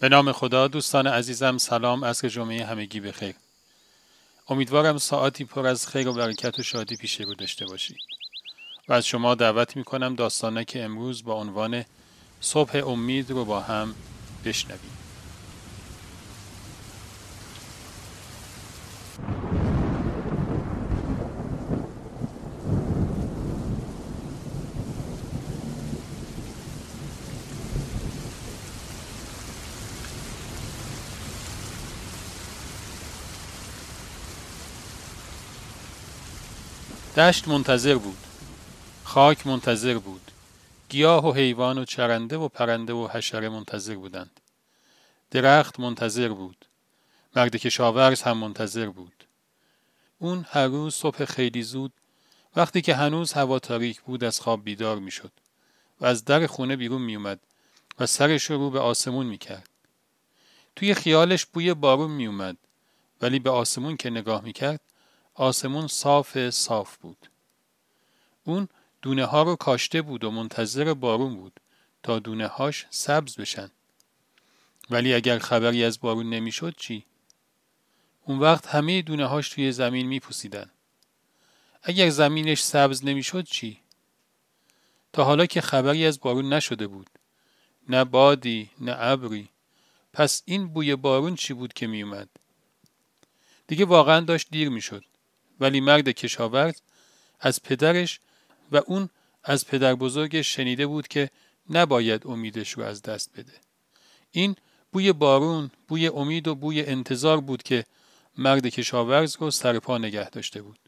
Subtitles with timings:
[0.00, 3.34] به نام خدا دوستان عزیزم سلام از جمعه همگی بخیر.
[4.48, 7.96] امیدوارم ساعتی پر از خیر و برکت و شادی پیش رو داشته باشید.
[8.88, 11.84] و از شما دعوت می کنم داستانه که امروز با عنوان
[12.40, 13.94] صبح امید رو با هم
[14.44, 15.07] بشنویم.
[37.18, 38.18] دشت منتظر بود.
[39.04, 40.30] خاک منتظر بود.
[40.88, 44.40] گیاه و حیوان و چرنده و پرنده و حشره منتظر بودند.
[45.30, 46.64] درخت منتظر بود.
[47.36, 49.24] مرد کشاورز هم منتظر بود.
[50.18, 51.92] اون هر روز صبح خیلی زود
[52.56, 55.32] وقتی که هنوز هوا تاریک بود از خواب بیدار می‌شد
[56.00, 57.40] و از در خونه بیرون میومد
[57.98, 59.68] و سرش رو به آسمون می‌کرد.
[60.76, 62.56] توی خیالش بوی بارون میومد
[63.22, 64.80] ولی به آسمون که نگاه می‌کرد
[65.38, 67.30] آسمون صاف صاف بود.
[68.44, 68.68] اون
[69.02, 71.60] دونه ها رو کاشته بود و منتظر بارون بود
[72.02, 73.70] تا دونه هاش سبز بشن.
[74.90, 77.04] ولی اگر خبری از بارون نمی‌شد چی؟
[78.24, 80.70] اون وقت همه دونه هاش توی زمین میپوسیدن.
[81.82, 83.80] اگر زمینش سبز نمی‌شد چی؟
[85.12, 87.10] تا حالا که خبری از بارون نشده بود.
[87.88, 89.48] نه بادی، نه ابری.
[90.12, 92.28] پس این بوی بارون چی بود که میومد؟
[93.66, 95.04] دیگه واقعا داشت دیر می‌شد.
[95.60, 96.80] ولی مرد کشاورز
[97.40, 98.20] از پدرش
[98.72, 99.10] و اون
[99.44, 101.30] از پدر بزرگش شنیده بود که
[101.70, 103.52] نباید امیدش رو از دست بده.
[104.30, 104.56] این
[104.92, 107.84] بوی بارون، بوی امید و بوی انتظار بود که
[108.38, 110.78] مرد کشاورز رو سرپا نگه داشته بود.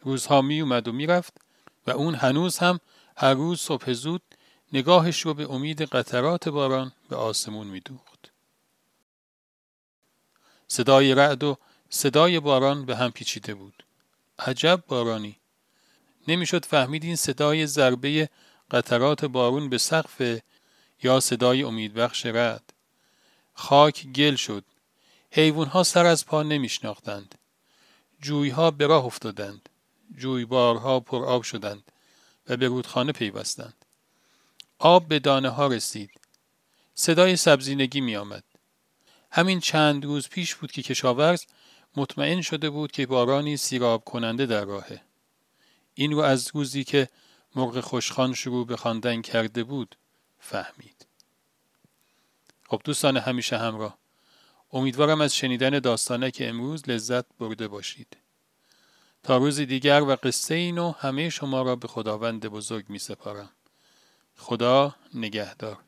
[0.00, 1.36] روزها می اومد و می‌رفت
[1.86, 2.80] و اون هنوز هم
[3.16, 4.22] هر روز صبح زود
[4.72, 8.30] نگاهش رو به امید قطرات باران به آسمون میدوخت.
[10.68, 11.56] صدای رعد و
[11.90, 13.84] صدای باران به هم پیچیده بود.
[14.38, 15.36] عجب بارانی.
[16.28, 18.28] نمی‌شد فهمید این صدای ضربه
[18.70, 20.40] قطرات بارون به سقف
[21.02, 22.72] یا صدای امیدبخش رد.
[23.54, 24.64] خاک گل شد.
[25.30, 27.34] حیوانها سر از پا نمیشناختند.
[28.22, 29.68] جویها به راه افتادند.
[30.18, 31.92] جویبارها پر آب شدند
[32.48, 33.84] و به رودخانه پیوستند.
[34.78, 36.10] آب به دانه ها رسید.
[36.94, 38.44] صدای سبزینگی می آمد.
[39.32, 41.44] همین چند روز پیش بود که کشاورز
[41.96, 45.02] مطمئن شده بود که بارانی سیراب کننده در راهه.
[45.94, 47.08] این رو از روزی که
[47.54, 49.96] مرغ خوشخان شروع به خواندن کرده بود
[50.38, 51.06] فهمید.
[52.68, 53.98] خب دوستان همیشه همراه
[54.72, 58.16] امیدوارم از شنیدن داستانه که امروز لذت برده باشید.
[59.22, 63.50] تا روز دیگر و قصه اینو همه شما را به خداوند بزرگ می سپارم.
[64.36, 65.78] خدا نگهدار.